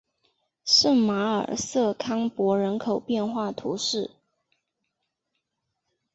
[0.65, 4.09] 圣马尔瑟康珀人口变化图示